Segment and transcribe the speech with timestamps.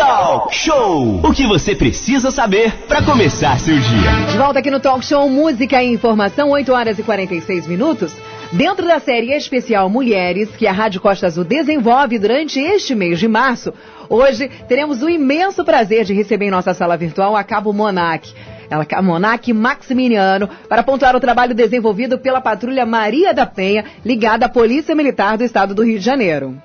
[0.00, 1.20] Talk Show.
[1.22, 4.10] O que você precisa saber para começar seu dia.
[4.30, 8.10] De volta aqui no Talk Show Música e Informação, 8 horas e 46 minutos.
[8.50, 13.28] Dentro da série especial Mulheres, que a Rádio Costa Azul desenvolve durante este mês de
[13.28, 13.74] março,
[14.08, 18.32] hoje teremos o imenso prazer de receber em nossa sala virtual a Cabo Monac.
[18.70, 24.46] Ela, a Monac Maximiliano, para pontuar o trabalho desenvolvido pela Patrulha Maria da Penha, ligada
[24.46, 26.56] à Polícia Militar do Estado do Rio de Janeiro.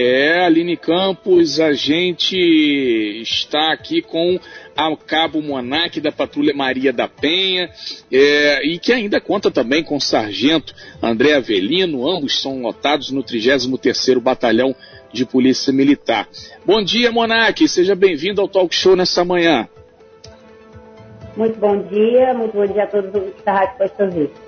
[0.00, 2.36] É, Aline Campos, a gente
[3.20, 4.38] está aqui com
[4.76, 7.68] a Cabo Monac da Patrulha Maria da Penha
[8.08, 10.72] é, e que ainda conta também com o Sargento
[11.02, 14.72] André Avelino, ambos são lotados no 33º Batalhão
[15.12, 16.28] de Polícia Militar.
[16.64, 19.68] Bom dia, Monac, seja bem-vindo ao Talk Show nessa manhã.
[21.36, 23.10] Muito bom dia, muito bom dia a todos
[23.44, 24.47] da Rádio Costa Vista.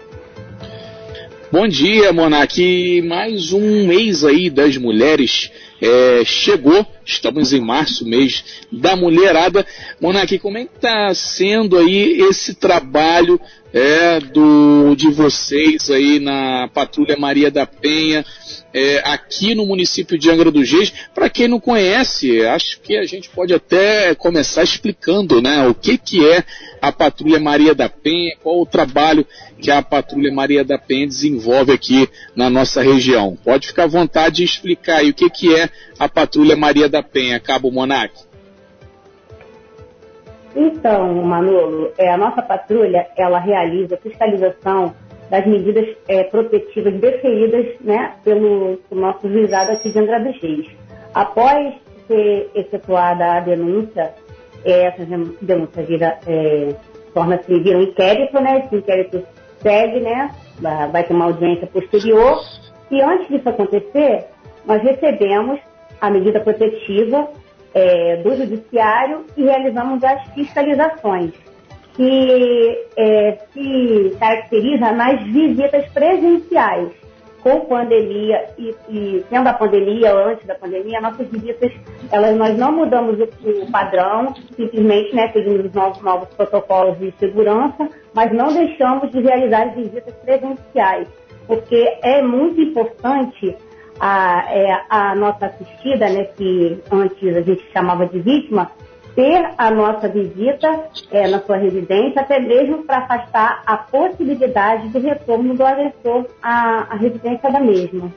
[1.52, 3.02] Bom dia, Monark.
[3.02, 5.50] Mais um mês aí das mulheres
[5.82, 6.86] é, chegou.
[7.04, 9.66] Estamos em março, mês da mulherada.
[10.00, 13.40] Monark, como é que está sendo aí esse trabalho
[13.72, 18.24] é, do, de vocês aí na Patrulha Maria da Penha,
[18.72, 20.92] é, aqui no município de Angra dos Reis?
[21.14, 25.96] Para quem não conhece, acho que a gente pode até começar explicando né, o que,
[25.96, 26.44] que é
[26.80, 29.26] a Patrulha Maria da Penha, qual o trabalho
[29.60, 33.36] que a Patrulha Maria da Penha desenvolve aqui na nossa região.
[33.44, 37.02] Pode ficar à vontade de explicar aí o que, que é a Patrulha Maria da
[37.02, 38.29] Penha, Cabo Monac.
[40.54, 44.94] Então, Manolo, é, a nossa patrulha ela realiza fiscalização
[45.30, 50.66] das medidas é, protetivas deferidas né, pelo, pelo nosso juizado aqui de Angra dos Reis.
[51.14, 51.74] Após
[52.08, 54.12] ser efetuada a denúncia,
[54.64, 55.04] é, essa
[55.40, 56.74] denúncia vira, é,
[57.14, 58.64] torna-se vira um inquérito, né?
[58.64, 59.22] Esse inquérito
[59.62, 60.34] segue, né?
[60.60, 62.40] Vai ter uma audiência posterior.
[62.90, 64.26] E antes disso acontecer,
[64.66, 65.60] nós recebemos
[66.00, 67.28] a medida protetiva
[67.74, 71.32] é, do judiciário e realizamos as fiscalizações,
[71.94, 76.90] que é, se caracteriza nas visitas presenciais
[77.42, 81.72] com pandemia e, e sendo a pandemia ou antes da pandemia, nossas visitas,
[82.12, 87.12] elas, nós não mudamos o, o padrão, simplesmente né, seguimos os novos, novos protocolos de
[87.18, 91.08] segurança, mas não deixamos de realizar as visitas presenciais,
[91.46, 93.56] porque é muito importante
[94.00, 98.70] a, é, a nossa assistida, né, que antes a gente chamava de vítima,
[99.14, 105.00] ter a nossa visita é, na sua residência, até mesmo para afastar a possibilidade do
[105.00, 108.10] retorno do agressor à, à residência da mesma.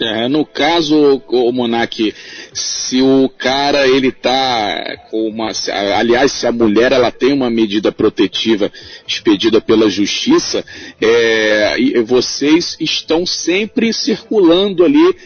[0.00, 2.14] É, no caso, o Monark,
[2.52, 5.50] se o cara ele tá com uma,
[5.96, 8.70] aliás, se a mulher ela tem uma medida protetiva
[9.06, 10.64] expedida pela justiça,
[11.00, 15.16] é, vocês estão sempre circulando ali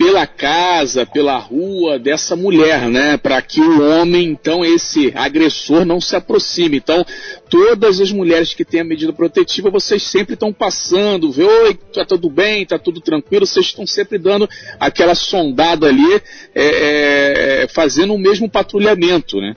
[0.00, 3.18] pela casa, pela rua dessa mulher, né?
[3.18, 6.78] Para que o homem, então, esse agressor não se aproxime.
[6.78, 7.04] Então,
[7.50, 12.02] todas as mulheres que têm a medida protetiva, vocês sempre estão passando, vê, oi, tá
[12.02, 14.48] tudo bem, tá tudo tranquilo, vocês estão sempre dando
[14.80, 16.14] aquela sondada ali,
[16.54, 19.54] é, é, fazendo o mesmo patrulhamento, né?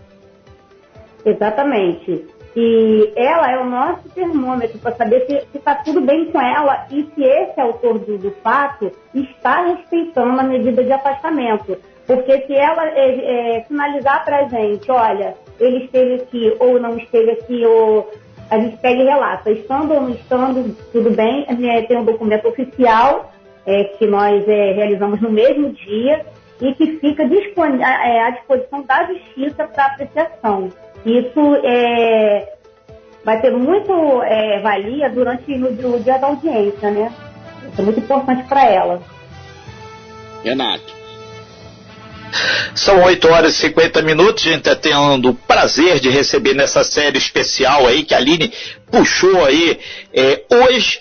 [1.26, 2.26] Exatamente.
[2.56, 7.04] E ela é o nosso termômetro para saber se está tudo bem com ela e
[7.16, 11.76] se esse autor do, do, fato está respeitando a medida de afastamento.
[12.06, 16.98] Porque se ela é, é, sinalizar para a gente, olha, ele esteve aqui ou não
[16.98, 18.12] esteve aqui, ou
[18.52, 22.48] a gente pega e relata, estando ou não estando, tudo bem, é, tem um documento
[22.48, 23.32] oficial
[23.66, 26.26] é, que nós é, realizamos no mesmo dia
[26.62, 30.70] e que fica é, à disposição da justiça para apreciação.
[31.06, 32.54] Isso é,
[33.24, 37.14] vai ter muito é, valia durante o, dia da audiência, né?
[37.72, 39.02] Isso é muito importante para ela.
[40.44, 41.04] Renato.
[42.74, 46.84] São 8 horas e 50 minutos, a gente está tendo o prazer de receber nessa
[46.84, 48.52] série especial aí que a Aline
[48.90, 49.80] puxou aí
[50.12, 51.00] é, hoje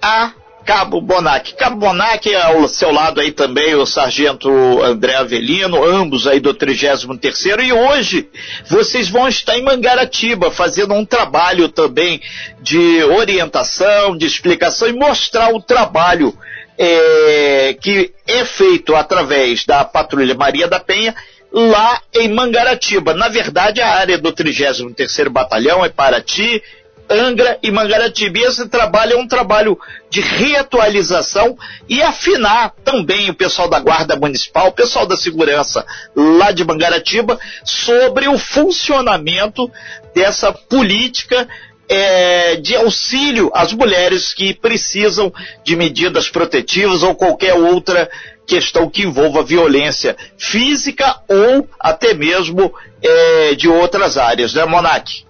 [0.00, 0.32] a
[0.64, 1.54] Cabo Bonac.
[1.54, 4.50] Cabo Bonac, ao seu lado aí também o sargento
[4.82, 8.28] André Avelino, ambos aí do 33º, e hoje
[8.68, 12.20] vocês vão estar em Mangaratiba fazendo um trabalho também
[12.60, 16.36] de orientação, de explicação e mostrar o trabalho
[16.78, 21.14] é, que é feito através da Patrulha Maria da Penha
[21.52, 23.14] lá em Mangaratiba.
[23.14, 26.62] Na verdade, a área do 33º Batalhão é Paraty,
[27.08, 28.38] Angra e Mangaratiba.
[28.38, 29.78] Esse trabalho é um trabalho
[30.10, 31.56] de reatualização
[31.88, 35.84] e afinar também o pessoal da Guarda Municipal, o pessoal da segurança
[36.14, 39.70] lá de Mangaratiba, sobre o funcionamento
[40.14, 41.48] dessa política
[41.88, 45.32] é, de auxílio às mulheres que precisam
[45.62, 48.08] de medidas protetivas ou qualquer outra
[48.46, 52.72] questão que envolva violência física ou até mesmo
[53.02, 55.24] é, de outras áreas, né, Monac?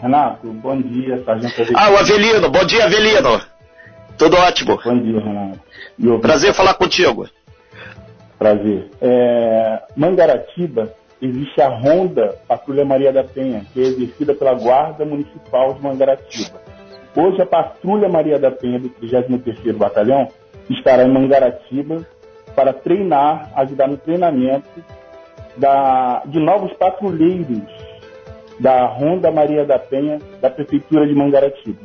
[0.00, 1.78] Renato, bom dia, Sargento Avelino.
[1.78, 3.40] Ah, o Avelino, bom dia, Avelino.
[4.16, 4.78] Tudo ótimo.
[4.84, 6.20] Bom dia, Renato.
[6.20, 7.28] Prazer falar contigo.
[8.38, 8.88] Prazer.
[9.00, 15.74] É, Mangaratiba existe a Ronda Patrulha Maria da Penha, que é exercida pela Guarda Municipal
[15.74, 16.60] de Mangaratiba.
[17.16, 20.28] Hoje a Patrulha Maria da Penha do 33º Batalhão
[20.70, 22.06] estará em Mangaratiba
[22.54, 24.68] para treinar, ajudar no treinamento
[25.56, 27.77] da, de novos patrulheiros
[28.58, 31.78] da Ronda Maria da Penha da Prefeitura de Mangaratiba.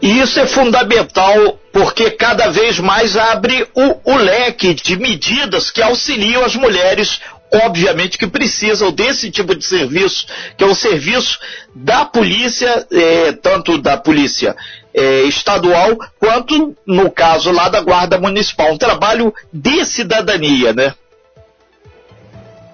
[0.00, 5.82] E isso é fundamental porque cada vez mais abre o, o, leque de medidas que
[5.82, 7.20] auxiliam as mulheres,
[7.64, 10.26] obviamente, que precisam desse tipo de serviço,
[10.56, 11.38] que é o serviço
[11.74, 14.56] da polícia, é, tanto da polícia
[14.94, 18.72] é, estadual, quanto, no caso lá, da Guarda Municipal.
[18.72, 20.94] Um trabalho de cidadania, né?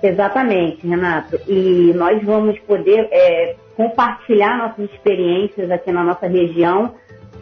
[0.05, 1.41] Exatamente, Renato.
[1.49, 6.95] E nós vamos poder é, compartilhar nossas experiências aqui na nossa região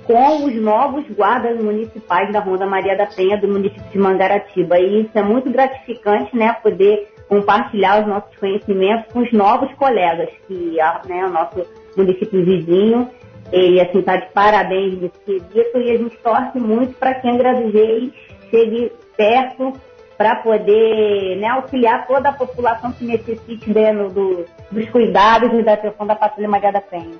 [0.04, 4.78] com os novos guardas municipais da Ronda Maria da Penha do município de Mangaratiba.
[4.78, 10.28] E isso é muito gratificante, né, poder compartilhar os nossos conhecimentos com os novos colegas,
[10.46, 10.76] que
[11.08, 11.66] né, o nosso
[11.96, 13.08] município vizinho,
[13.50, 17.54] ele assim está de parabéns nesse quesito e a gente torce muito para que Angra
[17.54, 18.12] dos Reis
[18.50, 19.72] chegue perto
[20.22, 25.72] para poder né, auxiliar toda a população que necessite né, do, dos cuidados e da
[25.72, 27.16] atenção da Patrulha Maria da Penha.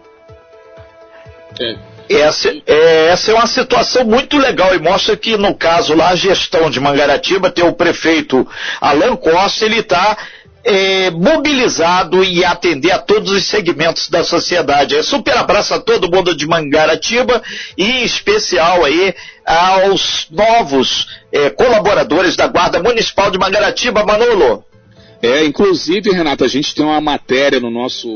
[1.60, 1.76] É.
[2.08, 6.14] Essa, é, essa é uma situação muito legal e mostra que, no caso lá, a
[6.14, 8.46] gestão de Mangaratiba tem o prefeito
[8.80, 10.16] Alan Costa, ele está
[10.64, 14.96] é, mobilizado e atender a todos os segmentos da sociedade.
[14.96, 17.42] É super abraço a todo mundo de Mangaratiba
[17.76, 19.14] e em especial aí
[19.44, 24.64] aos novos é, colaboradores da Guarda Municipal de Mangaratiba, Manolo.
[25.22, 28.08] É, inclusive, Renato, a gente tem uma matéria no nosso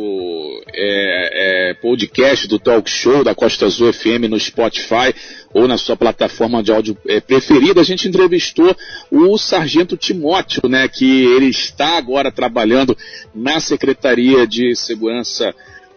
[0.74, 5.14] é, é, podcast do Talk Show da Costa Azul FM no Spotify
[5.54, 7.80] ou na sua plataforma de áudio é, preferida.
[7.80, 8.76] A gente entrevistou
[9.08, 12.98] o Sargento Timóteo, né, que ele está agora trabalhando
[13.32, 15.54] na Secretaria de Segurança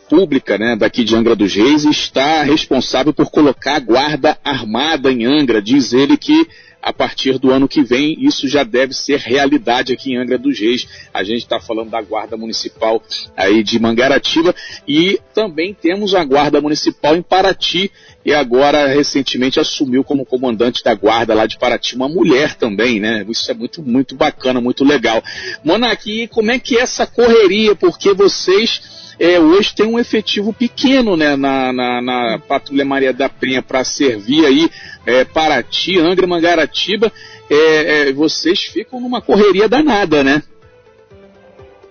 [0.07, 5.11] Pública, né, daqui de Angra dos Reis, e está responsável por colocar a guarda armada
[5.11, 5.59] em Angra.
[5.59, 6.47] Diz ele que
[6.81, 10.59] a partir do ano que vem, isso já deve ser realidade aqui em Angra dos
[10.59, 10.87] Reis.
[11.13, 13.03] A gente está falando da Guarda Municipal
[13.35, 14.55] aí de Mangaratiba
[14.87, 17.91] e também temos a Guarda Municipal em Paraty
[18.25, 23.25] e agora recentemente assumiu como comandante da Guarda lá de Paraty uma mulher também, né?
[23.27, 25.21] Isso é muito, muito bacana, muito legal.
[25.63, 27.75] Monarque, como é que é essa correria?
[27.75, 28.81] Porque vocês
[29.19, 33.83] é, hoje tem um efetivo pequeno né, na, na, na Patrulha Maria da Penha para
[33.83, 34.69] servir aí
[35.05, 37.11] é, Paraty, Angra, Mangaratiba.
[37.51, 40.41] É, é, vocês ficam numa correria danada, né?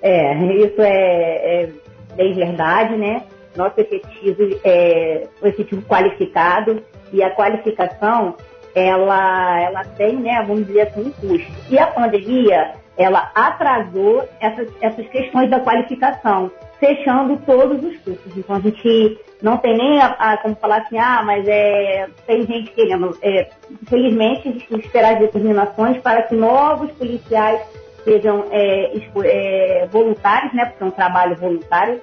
[0.00, 0.34] É,
[0.64, 1.68] isso é, é
[2.16, 3.24] bem verdade, né?
[3.54, 6.82] Nosso efetivo é um efetivo qualificado
[7.12, 8.36] e a qualificação
[8.74, 11.52] ela, ela tem, né, vamos dizer assim, um custo.
[11.68, 18.36] E a pandemia, ela atrasou essas, essas questões da qualificação fechando todos os cursos.
[18.36, 22.46] Então a gente não tem nem a, a, como falar assim, ah, mas é, tem
[22.46, 23.16] gente querendo.
[23.22, 23.48] É,
[23.82, 27.60] infelizmente, a gente tem que esperar as determinações para que novos policiais
[28.04, 28.92] sejam é,
[29.24, 30.66] é, voluntários, né?
[30.66, 32.00] Porque é um trabalho voluntário.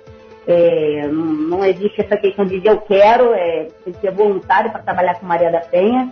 [0.48, 4.84] É, não, não, existe essa questão de eu quero, é, tem que ser voluntário para
[4.84, 6.12] trabalhar com Maria da Penha.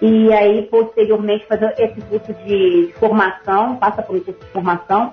[0.00, 5.12] E aí, posteriormente, fazer esse curso de formação, passa por um curso de formação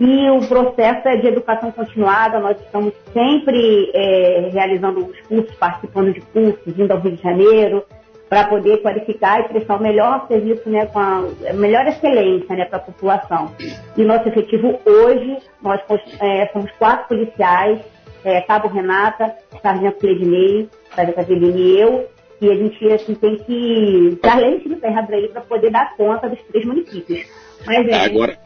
[0.00, 6.12] e o processo é de educação continuada, nós estamos sempre é, realizando os cursos, participando
[6.12, 7.84] de cursos, indo ao Rio de Janeiro,
[8.28, 11.24] para poder qualificar e prestar o melhor serviço, né, com a,
[11.54, 13.50] melhor excelência né, para a população.
[13.96, 15.80] E nosso efetivo hoje, nós
[16.20, 17.80] é, somos quatro policiais,
[18.24, 22.08] é, Cabo Renata, Sargento Cledinei, Sargento Avelino e eu,
[22.40, 26.40] e a gente assim, tem que dar leite de terra para poder dar conta dos
[26.42, 27.26] três municípios.
[27.66, 28.38] Mas, é, Agora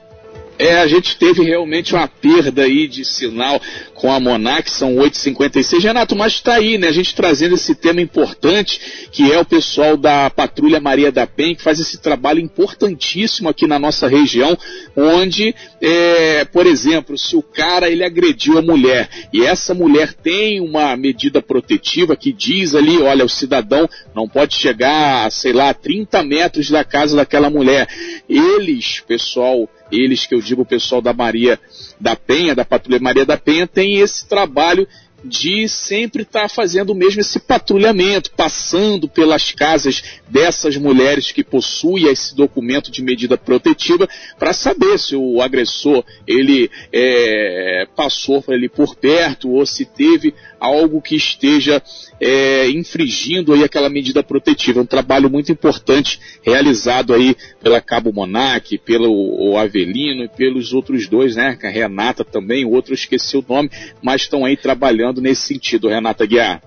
[0.58, 3.60] é, a gente teve realmente uma perda aí de sinal
[3.94, 5.82] com a Monac, são 8h56.
[5.82, 6.88] Renato, mas está aí, né?
[6.88, 11.54] A gente trazendo esse tema importante, que é o pessoal da Patrulha Maria da Penha,
[11.54, 14.56] que faz esse trabalho importantíssimo aqui na nossa região,
[14.96, 20.60] onde, é, por exemplo, se o cara ele agrediu a mulher e essa mulher tem
[20.60, 26.22] uma medida protetiva que diz ali, olha, o cidadão não pode chegar, sei lá, 30
[26.22, 27.88] metros da casa daquela mulher.
[28.28, 31.60] Eles, pessoal, eles que eu digo o pessoal da Maria
[32.00, 34.88] da Penha, da Patrulha Maria da Penha, tem esse trabalho
[35.24, 42.06] de sempre estar tá fazendo mesmo esse patrulhamento, passando pelas casas dessas mulheres que possuem
[42.06, 48.96] esse documento de medida protetiva, para saber se o agressor ele é, passou ali por
[48.96, 51.82] perto ou se teve algo que esteja
[52.20, 54.78] é, infringindo aí aquela medida protetiva.
[54.78, 61.08] É um trabalho muito importante realizado aí pela Cabo Monac, pelo Avelino e pelos outros
[61.08, 61.58] dois, né?
[61.60, 66.26] A Renata também, o outro esqueci o nome, mas estão aí trabalhando nesse sentido, Renata
[66.26, 66.62] Guiar.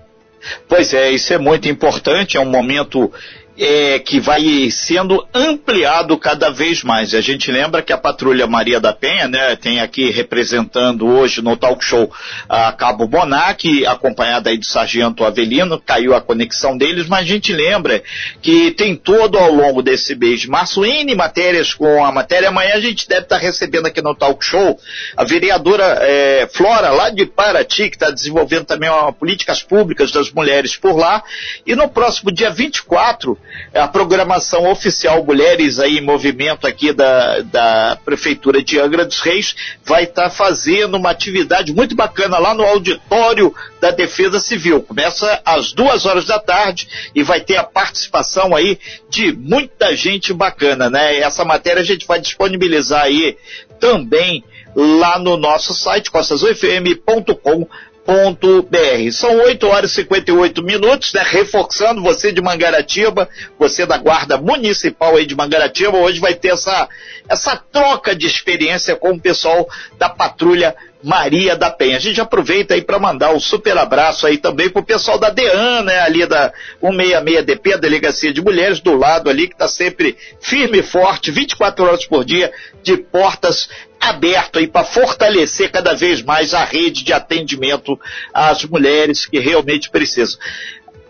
[0.68, 3.10] Pois é, isso é muito importante, é um momento
[3.58, 7.14] é, que vai sendo ampliado cada vez mais.
[7.14, 11.56] A gente lembra que a Patrulha Maria da Penha, né, tem aqui representando hoje no
[11.56, 12.12] talk show
[12.48, 17.52] a Cabo Bonac, acompanhada aí do Sargento Avelino, caiu a conexão deles, mas a gente
[17.52, 18.02] lembra
[18.42, 22.48] que tem todo ao longo desse mês de março N matérias com a matéria.
[22.48, 24.78] Amanhã a gente deve estar recebendo aqui no talk show
[25.16, 30.30] a vereadora é, Flora, lá de Paraty, que está desenvolvendo também uma, políticas públicas das
[30.30, 31.22] mulheres por lá.
[31.66, 33.38] E no próximo dia 24,
[33.74, 39.54] a programação oficial Mulheres aí em Movimento aqui da, da Prefeitura de Angra dos Reis
[39.84, 44.82] vai estar tá fazendo uma atividade muito bacana lá no auditório da Defesa Civil.
[44.82, 48.78] Começa às duas horas da tarde e vai ter a participação aí
[49.10, 51.18] de muita gente bacana, né?
[51.18, 53.36] Essa matéria a gente vai disponibilizar aí
[53.78, 57.66] também lá no nosso site costasufm.com
[58.06, 61.22] br São 8 horas e 58 minutos, né?
[61.24, 66.88] Reforçando você de Mangaratiba, você da Guarda Municipal aí de Mangaratiba, hoje vai ter essa,
[67.28, 71.96] essa troca de experiência com o pessoal da Patrulha Maria da Penha.
[71.96, 75.82] A gente aproveita aí para mandar um super abraço aí também pro pessoal da DEAN,
[75.82, 80.78] né, ali da 166DP, a Delegacia de Mulheres, do lado ali, que está sempre firme
[80.78, 83.68] e forte, 24 horas por dia, de portas
[84.06, 87.98] aberto aí para fortalecer cada vez mais a rede de atendimento
[88.32, 90.38] às mulheres que realmente precisam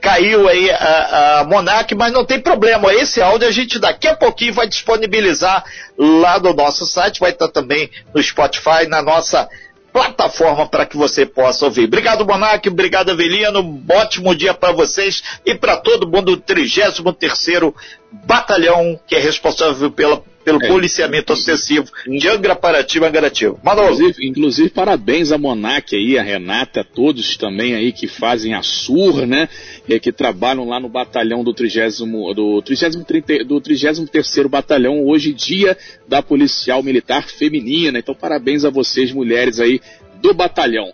[0.00, 1.44] caiu aí a, a
[1.96, 2.94] mas não tem problema.
[2.94, 5.64] Esse áudio a gente daqui a pouquinho vai disponibilizar
[5.98, 9.48] lá no nosso site, vai estar também no Spotify, na nossa
[9.92, 11.86] plataforma para que você possa ouvir.
[11.86, 17.74] Obrigado, Monarque, obrigado, Avelino, um ótimo dia para vocês e para todo mundo do 33º
[18.26, 23.58] Batalhão, que é responsável pela pelo é, policiamento excessivo de Angra Paraty Mangaratiba.
[23.96, 28.62] Inclusive, inclusive, parabéns a Monac aí, a Renata, a todos também aí que fazem a
[28.62, 29.48] SUR, né?
[29.88, 31.76] E que trabalham lá no batalhão do 30
[32.32, 35.76] do 30, do 33º Batalhão, hoje dia
[36.06, 37.98] da policial militar feminina.
[37.98, 39.80] Então parabéns a vocês mulheres aí
[40.22, 40.92] do batalhão.